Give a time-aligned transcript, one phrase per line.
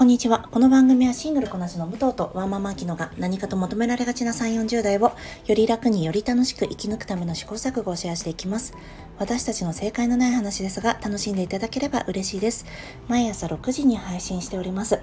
[0.00, 0.48] こんにちは。
[0.50, 8.72] この番組はシングルこなしの武藤とワンママーキノが何かと求められがちな3、40代をより楽により楽しく生き抜くための試行錯誤をシェアしていきます。
[9.18, 12.64] 私たちの正解のない話ですが楽しんでいただければ嬉しいです。
[13.08, 15.02] 毎朝6時に配信しております。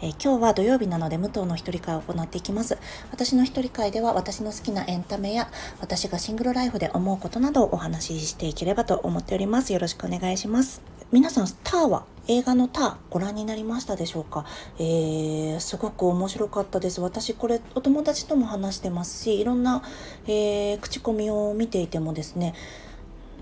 [0.00, 2.78] え、今日は土曜日なので武藤の一人会を行っていきます。
[3.12, 5.50] 私の一人会では私の好きなエンタメや
[5.82, 9.74] 私がシングルライフで思うことなどをお話ししていければと思っております。
[9.74, 10.89] よろしくお願いします。
[11.12, 14.44] 皆さん、ターは映画のターご覧になりましたでしょうか、
[14.78, 17.00] えー、すごく面白かったです。
[17.00, 19.82] 私これお友達とも話してますし、いろんな、
[20.28, 22.54] えー、口コミを見ていてもですね、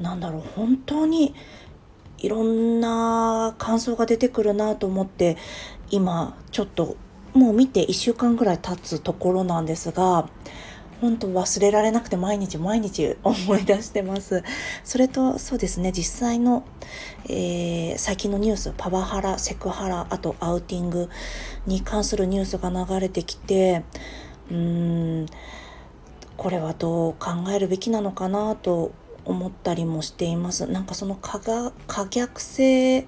[0.01, 1.35] なんだろう、本当に
[2.17, 5.37] いろんな感想が出てくるなと思って
[5.91, 6.97] 今ちょっと
[7.35, 10.31] もう見て1週間ぐらい経つところなんですが
[11.01, 14.43] 本当忘れられなくて毎日毎日思い出してます。
[14.85, 16.65] それとそうですね実際の、
[17.29, 21.09] えー、最近のニュースパワハラセクハラあとアウティング
[21.67, 23.85] に関するニュースが流れてきて
[24.51, 25.27] うーん
[26.37, 28.93] これはどう考えるべきなのかなと
[29.25, 30.67] 思ったりもしています。
[30.67, 33.07] なんかその可逆性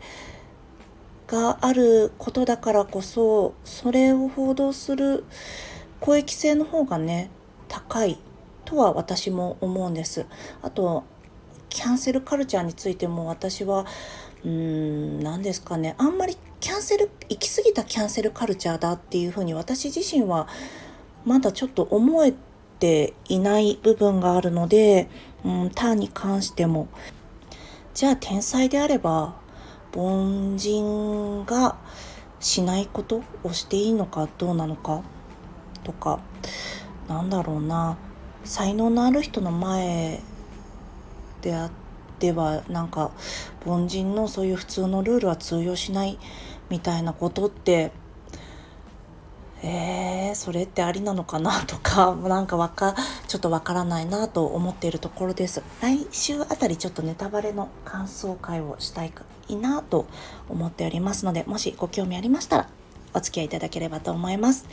[1.26, 5.24] があることだからこそそれを報道する
[6.00, 7.30] 公益性の方がね
[7.70, 8.18] 高い
[8.66, 10.26] とは私も思うんです。
[10.60, 11.04] あと
[11.70, 13.86] キャンセルカルチャーについても私は
[14.44, 20.48] うーん何ですかねあんまりキャンセル行き過ぎたキャンセルカルチャーだっていうふうに私自身は
[21.24, 22.34] まだちょっと思え
[22.80, 25.08] ていない部分があるので、
[25.44, 26.88] うん、ターンに関しても
[27.94, 29.36] じゃあ天才であれば
[29.94, 31.76] 凡人が
[32.40, 35.02] しないことをしていいのかどうなのか
[35.84, 36.20] とか
[37.10, 37.98] なんだろうな。
[38.44, 40.20] 才能のある人の前
[41.42, 41.70] であっ
[42.18, 43.10] てはなんか
[43.66, 46.18] 凡人のそういう普通のルールは通用しない
[46.70, 47.92] みたいなことって
[49.62, 52.94] えー、それってありなのかなとかなんかわか
[53.28, 55.62] ちょっとわからないなと思っているところです。
[55.82, 59.12] 来週あたりちょっとネタバレの感想会をしたい
[59.56, 60.06] なと
[60.48, 62.68] 思っておりますのでもしご興味ありましたら
[63.14, 64.66] お付き合いいただければと思います。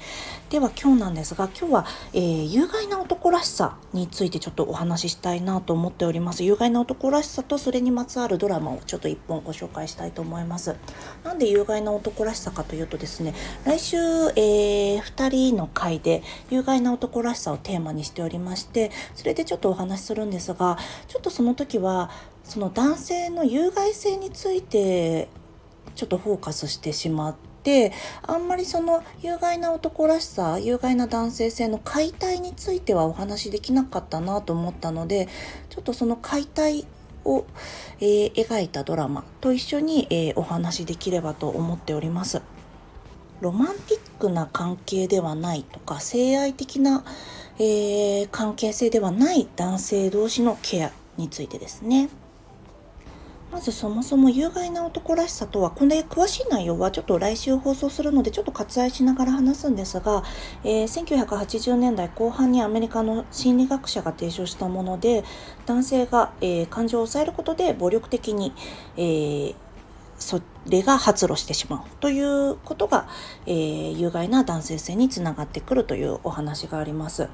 [0.49, 6.43] では今日なんですが、今日は、えー、有害な男らしさについてちょっとお話ししたいなと思っております。
[6.43, 10.75] 有害な男らしさとそれにまつわるドラマをちょっと一本ご紹介したいと思います。
[11.23, 13.33] なんで有害な男らしさかというとですね、
[13.65, 20.77] 来週、えー、2人の回で有害な男らしさをテーマにしておりまして、それでちょっとお話しするんですが、
[21.07, 22.09] ちょっとその時は、
[22.43, 25.27] その男性の有害性について
[25.95, 27.35] ちょっとフォーカスしてしまっ
[27.67, 27.91] て
[28.23, 35.27] あんまりその有害な男らしさ有害な男性性の解体についてはお話できなかったなと思ったので
[35.69, 36.85] ちょっとその解体
[37.25, 37.45] を、
[37.99, 42.41] えー、描いたドラマと一緒に、えー、お話できればと思っております。
[43.41, 47.03] ロマンティックな関係ではないとか性愛的な、
[47.59, 52.09] えー、関係性ではない男性同士のケアについてですね。
[53.51, 60.23] まずそもそも有害な男らしさとは、これ詳しい内容はちょっと来週放送するのでちょっと割愛しながら話すんですが、
[60.63, 65.23] えー、1980年代後半にアメリカの心理学者が提唱したもので、
[65.65, 68.53] 男性が、えー、感情を抑えることで暴力的に、
[68.97, 69.55] えー
[70.19, 73.07] それが発露してしまうということが、
[73.45, 77.29] え、有害な男性性につながってくるというお話があります。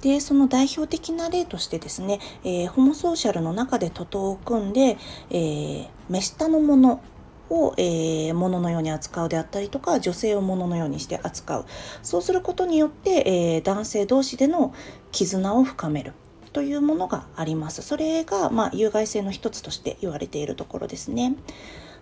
[0.00, 4.96] でその代表的な例としてですね、えー、ホモソーシャルの中で徒党を組んで、
[5.30, 7.02] えー、目下のもの
[7.50, 11.66] を、えー、物のように扱うであったりとか女性を物のようにして扱う。
[12.02, 14.74] そうすることによって、えー、男性同士での
[15.12, 16.12] 絆を深める。
[16.52, 17.82] というものがあります。
[17.82, 21.36] それが、まあ、有害性の一つとして言われているところですね。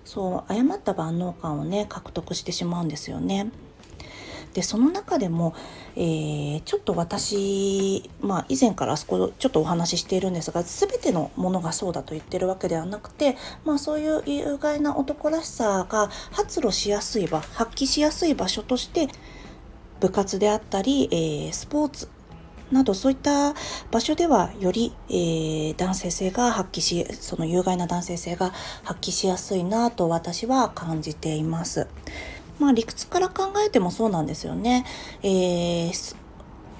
[0.04, 3.50] そう誤った万能感をね獲得してしまうんですよね。
[4.56, 5.54] でその中でも、
[5.96, 13.36] えー、ちょっと私、まあ、以前からあそこちょっとお話ししているんですが全てのものがそうだと言ってるわけではなくて、
[13.66, 19.08] まあ、そういう有害な男らしさが発露しやすい場発揮しやすい場所として
[20.00, 22.08] 部活であったり、えー、スポーツ
[22.72, 23.52] などそういった
[23.90, 28.52] 場所ではより、えー、男性性が発揮しその有害な男性性が
[28.84, 31.88] 発揮しやすいなと私は感じています。
[32.58, 34.84] まあ理屈から考えてもそうなんですよね。
[35.22, 36.16] えー、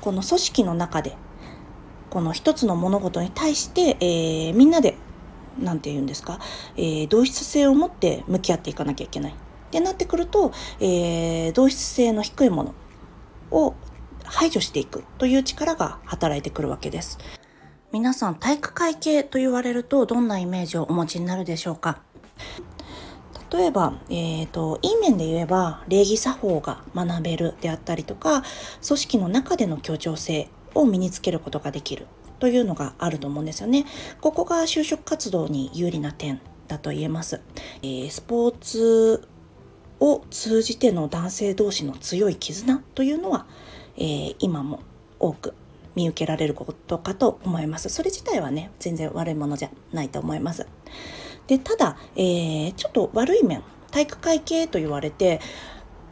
[0.00, 1.16] この組織の中で、
[2.10, 4.96] この一つの物事に対して、えー、みんなで、
[5.58, 6.38] なんて言うんですか、
[6.76, 9.32] えー、同質性を持って向き合っていかなきゃいけない。
[9.32, 9.34] っ
[9.70, 12.74] てなってくると、えー、同質性の低いもの
[13.50, 13.74] を
[14.24, 17.18] 排除していくという力が働いてくるわけです。
[17.92, 22.00] 皆さん体育会系と言われるとどんなイメージをお持ちになるでしょうか？
[23.50, 28.42] 例えば、えーと、いい面で言えば礼儀作法が学べるであったりとか
[28.86, 32.06] 組織の中での協調性を身につけることができる
[32.38, 33.86] というのがあると思うんですよね。
[34.20, 37.40] ここが就職活動に有利な点だと言えます。
[37.82, 39.28] えー、スポーツ
[40.00, 43.46] を通じての男性同士の強い絆というのは、
[43.96, 44.80] えー、今も
[45.18, 45.54] 多く
[45.94, 47.88] 見受けられることかと思います。
[47.88, 50.66] それ自体はね、全然悪いものじゃないと思います。
[51.46, 55.40] で、ただ、えー、ちょっと悪い面、体育会系と言われて、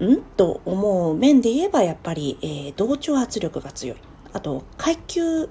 [0.02, 3.98] んと思う面で言えば、やっぱり、えー、同調圧力が強い。
[4.32, 5.48] あと、階級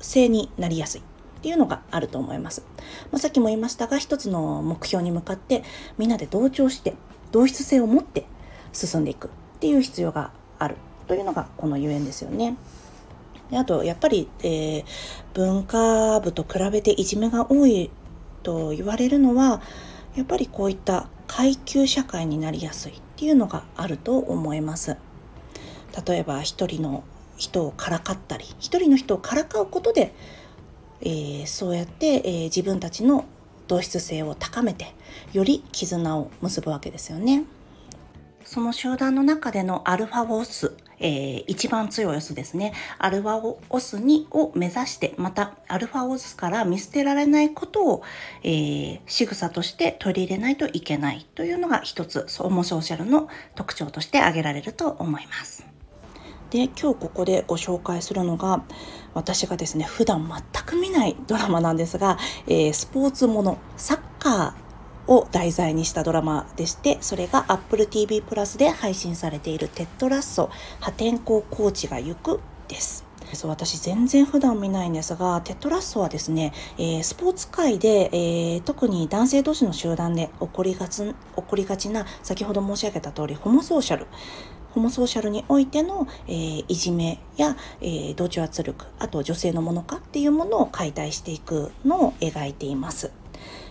[0.00, 1.00] 性になりやすい。
[1.00, 1.04] っ
[1.44, 2.64] ていうのがあると思います。
[3.12, 5.62] まあ、さっきも言いましたが、一つの目標に向かって
[5.98, 6.94] みんなで同調して
[7.32, 8.24] 同質性を持って
[8.72, 9.30] 進んでいくっ
[9.60, 10.76] ていう必要がある
[11.06, 12.56] というのがこのゆえんですよね。
[13.50, 14.84] であとやっぱり、えー、
[15.34, 17.90] 文化部と比べていじめが多い
[18.44, 19.60] と言われるのは
[20.14, 24.96] やっぱりこういった階級社会になりやすいっていうのがあると思います。
[26.06, 27.02] 例えば一人の
[27.36, 30.14] 人をからかったり一人の人をからかうことで、
[31.00, 33.24] えー、そうやって、えー、自分たちの
[33.66, 34.94] 同質性を高めて
[35.32, 37.44] より絆を結ぶわけですよね。
[38.44, 42.72] その集団の中でのアルファオス、えー、一番強いオスですね。
[42.98, 48.02] アルファオスにを目指して、またアルファオスから見捨てられないことを、
[48.42, 55.66] えー、仕草として取り入れないといけないというのが一つ、ソーモソーシャルの特徴として挙げられると思います。
[56.50, 58.62] で今日ここでご紹介するのが
[59.12, 64.63] 私がですね普段全く見ないドラマなんですが、えー、スポーツものサッカー
[65.06, 84.06] を題材にしたドラマでしてそれが Apple TV プラスで配信されている「テッドラッソ破天荒コーチが行く」ですそう私全然普段見ないんですがテッド・ラッソはですね、えー、スポーツ界で、えー、特に男性同士の集団で起こりがち起こりがちな先ほど申し上げた通りホモソーシャル
[84.72, 93.23] ホモソーシャルにおいての、えー、いじめや、えー、同調圧力あと女性のもの化っていうものを解体していくのを描いています。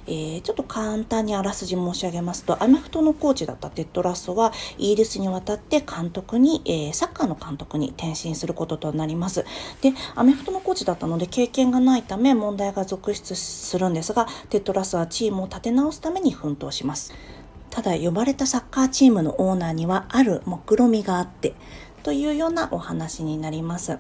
[0.07, 9.45] えー、ちょっと簡単にあらすじ申し上げますとアメフトのコーチだったテッド・ラッソはイギリスに渡って監督に、えー、サッカーの監督に転身することとなります
[9.81, 17.13] でアメフトのコーチだったので経験がないため問題が続出するんですがテッド・ラッソはチームを立て直すために奮闘します
[17.69, 21.55] ただ呼ばれたサッカーチームのオーナーにはある目論みがあって
[22.03, 23.97] というようなお話になります。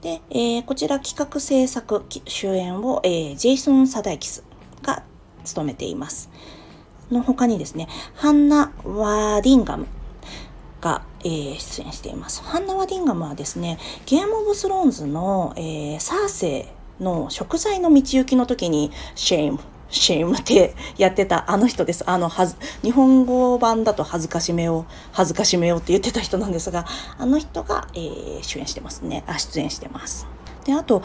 [0.00, 4.44] で、えー、こちら企画制作主演を、えー、ジェイソン・サダイキス
[4.82, 5.04] が
[5.46, 6.30] 務めています。
[7.10, 9.86] の他にですね、ハンナ・ワーディンガム
[10.80, 12.42] が、えー、出演しています。
[12.42, 16.68] ハンナ・ワーディンガムはですね、ゲーム・オブ・スローンズの、えー、サーセ
[17.00, 22.02] イの贖罪の道行きの時に、 shame、shame ってやってたあの人です。
[22.08, 26.86] あの、はず、日本語版だと恥ずかしめを、恥ずかしめをって言ってた人なんですが、
[27.18, 29.24] あの人が、えー、主演してますね。
[29.26, 30.26] あ、出演してます。
[30.64, 31.02] で、あと、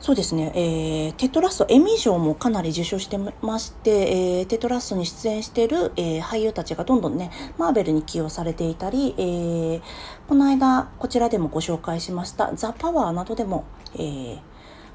[0.00, 9.82] そうですね、えー、テトラスト、エミー賞もかなり受賞してまして、えー、テトラストに出演している、えー、俳優たちがどんどんね、マーベルに起用されていたり、えー、
[10.28, 13.64] この間、こちらでもご紹介しました、ザ・パワーなどでも、
[13.94, 14.38] えー、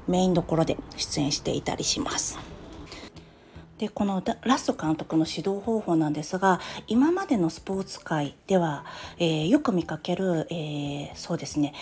[0.08, 2.38] メインどころで出演していたりします。
[3.78, 8.84] でこのラスト監督の指導方法なんですが今までのスポーツ界では、
[9.18, 11.74] えー、よく見かける、えー、そうですね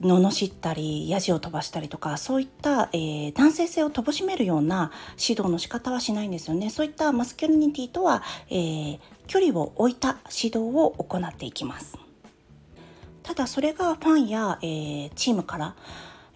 [0.00, 6.70] 罵ったりヤジを飛ばしたりとかそういった、えー、男性性を乏しめるような指導の仕方はしないんですよね。
[6.70, 11.96] そういったマスキュリニティとは、えー、距離を置いた指導を行っていきます。
[13.22, 15.74] ただそれがファンや、えー、チームから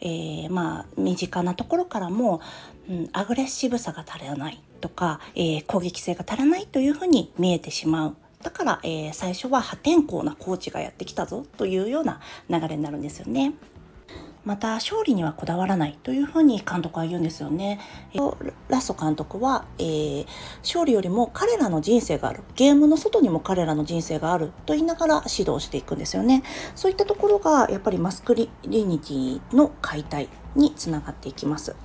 [0.01, 2.41] えー、まあ身近なところからも、
[2.89, 8.17] うん、アグレッシブさが足らないとか、えー、攻撃性が足らないというふうに見えてしまう。
[8.43, 13.55] だから、えー、最初は破天荒なコーチがやってきたぞというような流れになるんですよね。
[14.45, 17.81] また勝利にはこだわらないというふうに監督は言うんですよね。
[18.69, 20.27] ラスト監督は、えー、
[20.63, 26.45] 勝利よりも彼らの人生があるゲームの外にも彼らの人生があると言いながら指導していくんですよね。
[26.75, 31.77] そういったところがやっぱりマスクリニティの解体につながっていきます。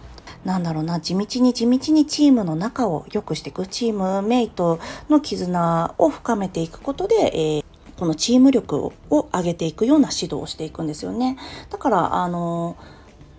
[0.46, 7.64] なんだろうな、地道に地道にチームの中を良くしていく、チームメイトの絆を深めていくことで、えー、
[7.98, 11.38] このチーム力を上げていくような指導をしていくんですよね。
[11.70, 12.76] だから、あの、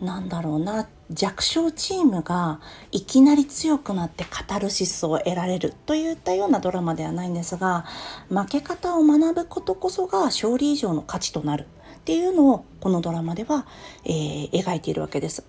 [0.00, 7.84] なんだろうな、弱小チームがいきなり強くなってカタルシスを得られるといったようなドラマではないんですが
[8.30, 11.66] 負け方を学ぶことこそが勝利以上の価値となる
[12.04, 13.66] っていうのをこのドラマでは、
[14.04, 15.42] えー、描いているわけです。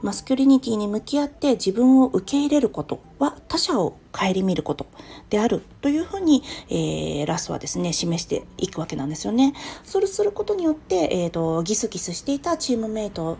[0.00, 4.86] マスキュリニティに向き合って自分を受け入れることは他者を顧みること
[5.28, 9.52] であるというふうに、えー、ラスはですね示していくわけなんですよね。
[9.84, 13.36] それすることによって、えーと、ギスギスしていたチームメイト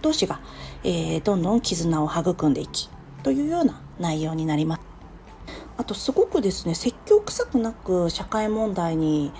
[0.00, 0.40] 同士が、
[0.84, 2.88] えー、どんどん絆を育んでいき
[3.22, 4.80] というような内容になります。
[5.76, 9.30] あとすごくですね説教臭くなく社会問題に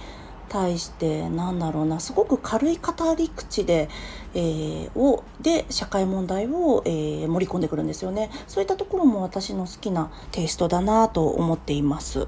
[0.48, 3.88] 対してなんだろうなすごく軽い語り口で,、
[4.34, 12.26] えー、をで社会問題を、えー、盛り込んでくるんですよねそういったところも私の好きなテイストだなと思っています。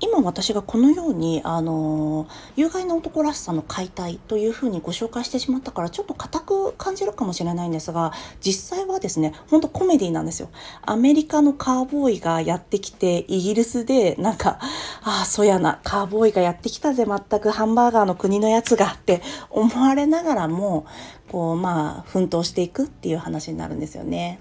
[0.00, 2.26] 今私がこのように、あの、
[2.56, 10.48] 有害な男らしさの解体というふうにご紹介してしまったからちょっと硬く感じるかもしれないんですが実際はですねほんとコメディなんですよ。
[10.82, 14.58] アメリカのカーボーイがやってきてイギリスでなんか
[15.02, 20.86] ああそやなカーボーイがやってきたぜ全くハンバーガーの国のやつがって思われながらも
[21.30, 24.38] こうまあ奮闘していくっていう話になるんですよね。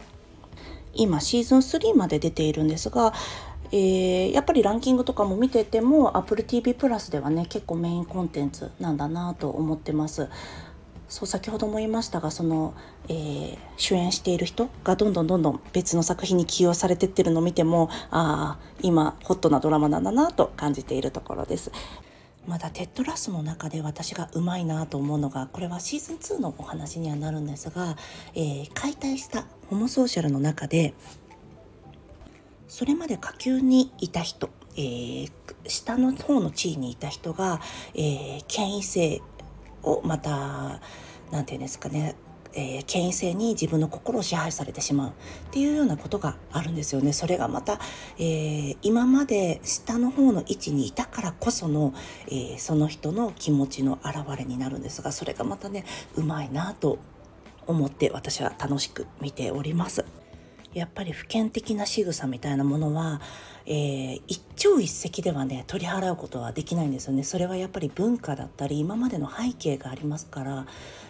[0.94, 3.14] 今シーズン3まで出ているんですが
[3.72, 10.30] えー、やっぱりランキングとかも見てても AppleTV プラスではね結構メインコンテンツなんだなと思ってます。
[11.10, 12.74] そう先ほども言いましたがその、
[13.08, 21.72] えー、主演している人がどんどんどんどん別の作品に起用されてってるのを見てもああ今ホットなドラマなんだなと感じているところです。
[22.46, 27.98] まだテッドラスの中で私がうまいなと思うのがこれはシーズン2のお話にはなるんですが、
[28.36, 30.94] えー、解体したホモソーシャルの中で
[32.68, 35.32] それまで下級にいた人、えー、
[35.68, 37.62] 下の方の地位にいた人が、
[37.94, 39.22] えー、権威性
[39.84, 40.82] をまた
[41.32, 42.16] 何て言うんですかね
[42.54, 45.14] えー、権威性に自分の心を支配されてしまうっ
[45.52, 47.14] ていうようなことがあるんですよね。
[47.14, 47.80] それがまた、
[48.18, 51.94] えー、今まで下の方の位置にいたからこその、
[52.28, 56.98] えー、その人の気持ちの表れになるんですがそれがまたねうまいなと
[57.68, 60.04] 思って私は楽しく見ております。
[60.74, 63.22] やっぱり普遍的な仕草みたいなものは、
[63.66, 70.66] えー、一朝一夕ではね取り払うことはできないんですよねそれはやっぱり文化だったり今までの背景がありますから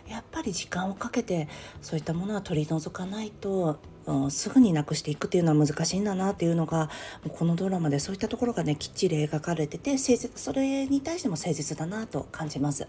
[0.08, 1.48] やっぱり時間をかけて
[1.82, 6.90] そういったものは取り除かないと、うん、すぐになくしていくっていうのは難しいんだなっていうのが
[7.38, 12.88] このドラマでそういったところがねきっちり描かれてて誠実それに対しても誠実だなと感じます。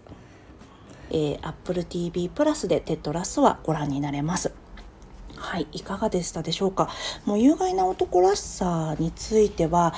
[1.11, 4.53] えー、Apple TV プラスでテッドラスはご覧になれます。
[5.39, 6.89] はい、いかがでしたでしょうか？
[7.25, 9.93] もう有害な男らしさについては、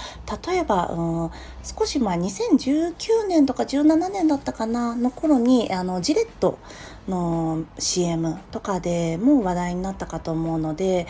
[0.47, 1.31] 例えば、うん、
[1.63, 6.59] 少し前、2019年とか17年だったかな、の頃に、あの、ジレット
[7.07, 11.07] の CM とかでも話題になったかと思うので、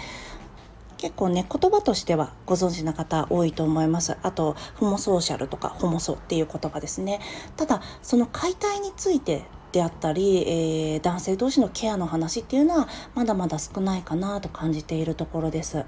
[0.97, 7.19] 結構ね言葉としてはご存知な方多いと思いますあとホモソーシャルとかホモソっていう言葉ですね
[7.57, 15.85] ただその解体についてであったり、えー、男性同士のケアの話っていうのはまだまだ少ないかなと感じているところです。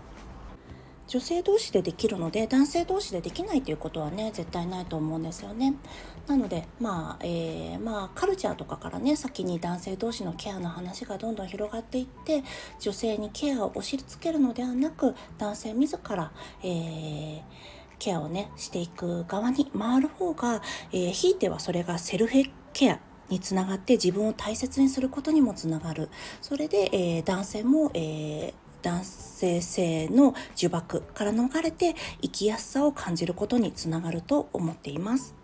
[1.06, 5.76] 女性同士でできるので男性同士でできないということはね絶対ないと思うんですよね。
[6.28, 12.44] なのでまあ、えー、まあカルチャーとかからね先に男性同士のケアの話がどんどん広がっていって
[12.80, 16.32] 女性にケアを押し付けるのではなく男性自ら、
[16.64, 17.42] えー、
[18.00, 20.62] ケアをねしていく側に回る方が、
[20.92, 23.00] えー、ひいてはそれがセルフケア
[23.34, 26.10] につながって自分を大切にすることにもつながる
[26.42, 35.36] それで、えー、男性も、えー、男性性の呪縛から逃れて生きやすさを感じることにつながると思っています。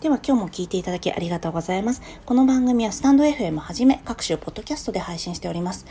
[0.00, 2.00] では今日も聞いていただきありがとうございます。
[2.24, 5.86] この番組はスタンド FM はじめ各種ポッドキャストで配信しております。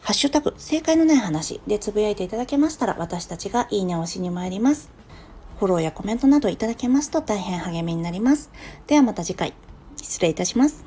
[0.00, 4.90] ハッシュタグ正解のない話でつぶやいていただけましたら私たちがいいねをしに参ります。
[5.58, 8.50] フォローやコメントなどいただけますと大変励みになります。
[8.86, 9.52] ではまた次回。
[10.02, 10.84] 失礼いたします。